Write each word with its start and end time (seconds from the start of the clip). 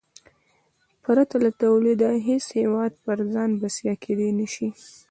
پرته 1.03 1.35
له 1.43 1.49
تولیده 1.61 2.09
هېڅ 2.27 2.45
هېواد 2.59 2.91
پر 3.03 3.17
ځان 3.33 3.49
بسیا 3.61 3.93
کېدای 4.03 4.31
نه 4.39 4.47
شي. 4.53 4.67